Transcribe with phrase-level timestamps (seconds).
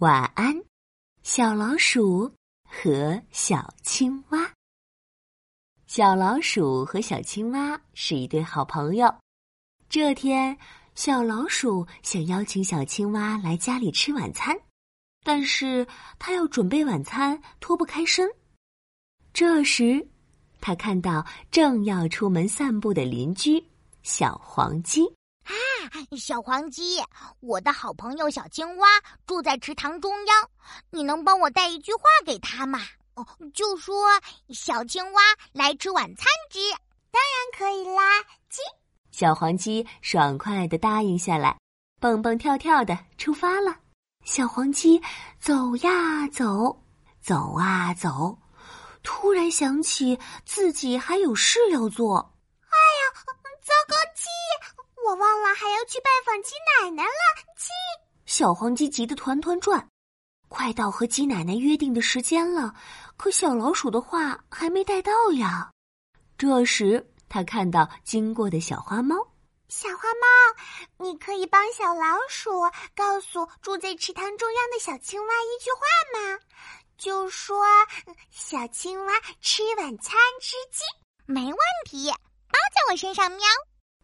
[0.00, 0.54] 晚安，
[1.24, 4.52] 小老鼠和小青蛙。
[5.88, 9.12] 小老鼠和小青蛙是一对好朋友。
[9.88, 10.56] 这天，
[10.94, 14.56] 小老鼠想邀请小青蛙来家里吃晚餐，
[15.24, 15.84] 但是
[16.16, 18.30] 它要准备晚餐，脱不开身。
[19.32, 20.06] 这时，
[20.60, 23.60] 他看到正要出门散步的邻居
[24.04, 25.17] 小黄鸡。
[25.48, 27.02] 啊小黄鸡，
[27.40, 28.86] 我的好朋友小青蛙
[29.26, 30.50] 住在池塘中央，
[30.90, 32.80] 你能帮我带一句话给他吗？
[33.14, 34.04] 哦，就说
[34.50, 36.58] 小青蛙来吃晚餐之。
[37.10, 38.60] 当然可以啦，鸡。
[39.10, 41.58] 小黄鸡爽快的答应下来，
[41.98, 43.74] 蹦蹦跳跳的出发了。
[44.24, 45.02] 小黄鸡
[45.40, 46.84] 走呀走，
[47.20, 48.38] 走啊走，
[49.02, 52.34] 突然想起自己还有事要做。
[55.08, 56.50] 我忘了还要去拜访鸡
[56.82, 57.10] 奶奶了，
[57.56, 57.70] 鸡！
[58.26, 59.88] 小黄鸡急得团团转，
[60.48, 62.74] 快到和鸡奶奶约定的时间了，
[63.16, 65.70] 可小老鼠的话还没带到呀。
[66.36, 69.16] 这时，他看到经过的小花猫。
[69.70, 72.50] 小花猫，你可以帮小老鼠
[72.94, 75.80] 告诉住在池塘中央的小青蛙一句话
[76.12, 76.38] 吗？
[76.98, 77.64] 就说
[78.30, 80.82] 小青蛙吃晚餐吃鸡，
[81.24, 81.56] 没问
[81.86, 83.40] 题，包在我身上，喵。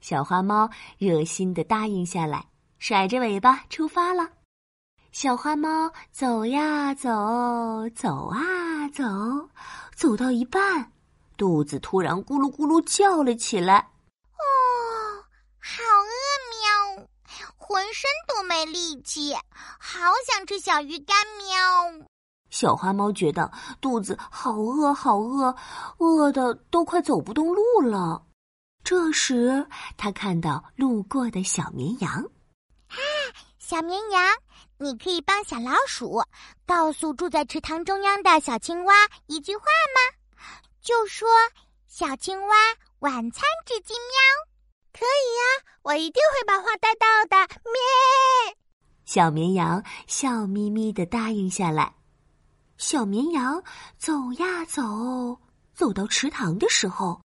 [0.00, 2.46] 小花猫热心的答应下来，
[2.78, 4.28] 甩着尾巴出发了。
[5.10, 7.08] 小花猫走呀走，
[7.94, 9.04] 走啊走，
[9.96, 10.92] 走到一半，
[11.36, 13.90] 肚子突然咕噜咕噜叫了起来。
[14.34, 15.24] 哦，
[15.58, 17.08] 好饿喵！
[17.56, 19.34] 浑身都没力气，
[19.78, 22.06] 好想吃小鱼干喵！
[22.50, 25.54] 小花猫觉得肚子好饿好饿，
[25.98, 28.22] 饿的都快走不动路了。
[28.84, 32.10] 这时，他看到路过的小绵羊。
[32.88, 32.96] 啊，
[33.58, 34.34] 小绵羊，
[34.78, 36.22] 你可以帮小老鼠
[36.66, 38.94] 告诉住在池塘中央的小青蛙
[39.26, 40.38] 一句话吗？
[40.80, 41.28] 就说
[41.86, 42.56] “小青蛙
[43.00, 44.16] 晚餐至今喵”。
[44.92, 47.54] 可以呀，我一定会把话带到的。
[47.64, 48.56] 咩！
[49.04, 51.94] 小绵羊笑眯眯的答应下来。
[52.78, 53.62] 小绵羊
[53.98, 55.38] 走呀走，
[55.74, 57.20] 走到池塘的时候。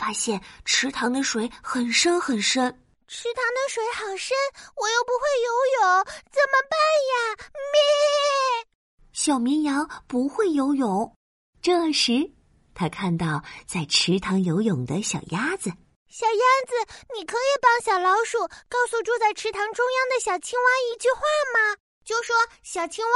[0.00, 2.64] 发现池塘的水很深很深，
[3.06, 4.34] 池塘的水好深，
[4.74, 6.78] 我又不会游泳，怎么办
[7.10, 7.36] 呀？
[7.74, 8.66] 咩！
[9.12, 11.14] 小绵羊不会游泳。
[11.60, 12.32] 这时，
[12.74, 15.70] 他看到在池塘游泳的小鸭子。
[16.08, 18.38] 小鸭子，你可以帮小老鼠
[18.70, 21.20] 告诉住在池塘中央的小青蛙一句话
[21.52, 21.76] 吗？
[22.06, 22.34] 就说
[22.64, 23.12] “小青蛙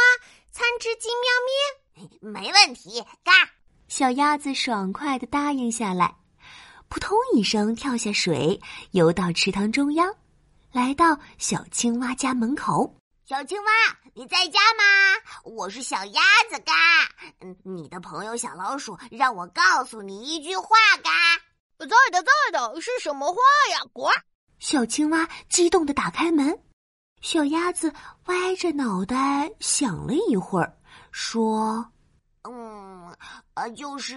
[0.52, 3.02] 餐吃鸡喵咩”，没问题。
[3.24, 3.32] 嘎！
[3.88, 6.14] 小鸭子爽快的答应下来。
[6.94, 8.60] 扑通一声跳下水，
[8.92, 10.14] 游到池塘中央，
[10.70, 12.94] 来到小青蛙家门口。
[13.26, 13.72] 小青蛙，
[14.14, 14.84] 你在家吗？
[15.42, 16.72] 我是小鸭子嘎。
[17.40, 20.68] 嗯，你的朋友小老鼠让我告诉你一句话
[21.02, 21.10] 嘎。
[21.80, 23.38] 在的，在的，是什么话
[23.72, 23.80] 呀？
[23.92, 24.08] 呱！
[24.60, 26.56] 小青蛙激动的打开门，
[27.22, 27.92] 小鸭子
[28.26, 30.78] 歪着脑袋想了一会儿，
[31.10, 31.84] 说。
[32.46, 33.16] 嗯，
[33.54, 34.16] 呃，就是，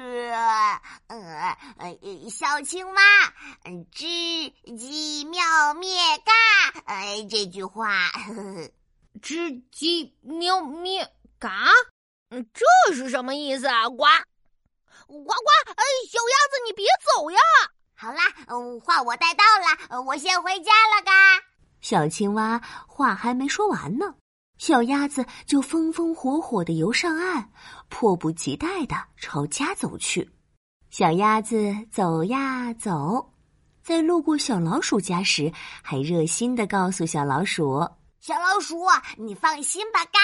[1.08, 1.98] 呃，呃，
[2.30, 3.02] 小青蛙，
[3.92, 4.06] 知
[4.78, 8.12] 鸡妙灭嘎，哎，这句话，
[9.22, 11.68] 知鸡妙灭嘎，
[12.30, 13.88] 嗯，这是什么意思啊？
[13.88, 13.96] 呱，
[15.08, 17.40] 呱呱，哎，小鸭子，你别走呀！
[17.96, 19.44] 好啦，嗯，话我带到
[19.96, 21.12] 了，我先回家了嘎。
[21.80, 24.16] 小青蛙话还没说完呢。
[24.58, 27.50] 小鸭子就风风火火的游上岸，
[27.90, 30.30] 迫不及待的朝家走去。
[30.90, 33.34] 小鸭子走呀走，
[33.84, 35.52] 在路过小老鼠家时，
[35.82, 37.88] 还热心的告诉小老鼠
[38.20, 38.84] ：“小老鼠，
[39.18, 40.20] 你放心吧，嘎，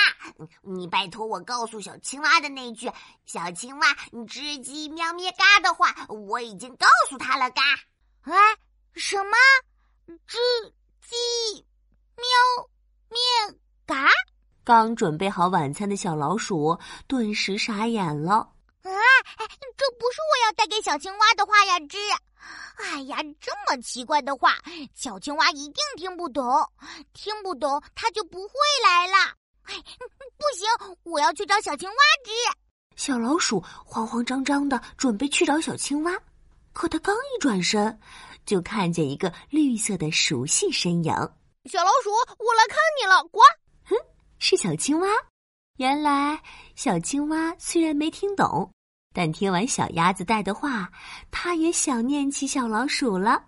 [0.61, 2.91] 你拜托我告诉小青蛙的那句
[3.25, 7.61] ‘小青蛙，你知鸡喵咩嘎’的话，我已经告诉他了，嘎。”
[8.23, 8.33] 啊，
[8.95, 9.31] 什么？
[10.25, 10.37] 知
[11.01, 11.65] 鸡
[12.15, 12.25] 喵
[13.09, 13.19] 咩？
[13.85, 14.07] 嘎！
[14.63, 18.35] 刚准备好晚餐的小老鼠顿时傻眼了。
[18.83, 18.91] 啊，
[19.77, 21.79] 这不是我要带给小青蛙的话呀！
[21.81, 21.97] 吱，
[22.77, 24.57] 哎呀，这么奇怪的话，
[24.93, 26.43] 小青蛙一定听不懂。
[27.13, 28.53] 听不懂，它就不会
[28.83, 29.13] 来了。
[29.63, 29.75] 哎，
[30.37, 31.95] 不行，我要去找小青蛙。
[32.25, 32.31] 吱，
[32.95, 36.11] 小老鼠慌慌张张的准备去找小青蛙，
[36.73, 37.99] 可它刚一转身，
[38.45, 41.13] 就看见一个绿色的熟悉身影。
[41.69, 43.39] 小老鼠，我来看你了，呱！
[44.45, 45.07] 是小青蛙。
[45.77, 46.37] 原来
[46.75, 48.69] 小青蛙虽然没听懂，
[49.13, 50.91] 但听完小鸭子带的话，
[51.31, 53.41] 它也想念起小老鼠了。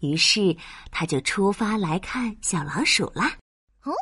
[0.00, 0.56] 于是，
[0.90, 3.36] 它就出发来看小老鼠啦。
[3.82, 3.92] 哦，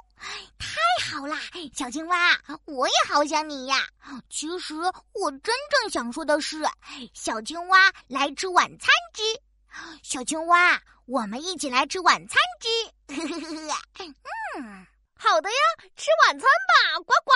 [0.61, 0.77] 太
[1.11, 1.37] 好啦，
[1.75, 3.85] 小青蛙，我也好想你呀。
[4.31, 6.63] 其实我真正想说的是，
[7.15, 9.23] 小青蛙来吃晚餐之。
[10.05, 12.69] 小青蛙，我们一起来吃晚餐之。
[14.63, 14.87] 嗯，
[15.23, 15.55] 好的呀，
[15.95, 17.31] 吃晚餐吧，呱呱。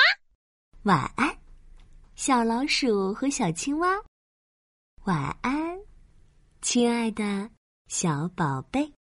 [0.82, 1.38] 晚安，
[2.16, 4.02] 小老鼠和小青蛙。
[5.04, 5.78] 晚安，
[6.60, 7.48] 亲爱的
[7.86, 8.95] 小宝贝。